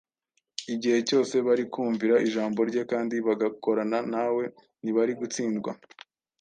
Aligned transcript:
Igihe 0.73 0.97
cyose 1.07 1.35
bari 1.47 1.63
kumvira 1.73 2.15
ijambo 2.27 2.59
Rye 2.69 2.83
kandi 2.91 3.15
bagakorana 3.27 3.97
na 4.13 4.25
we, 4.35 4.45
ntibari 4.83 5.13
gutsindwa. 5.19 5.71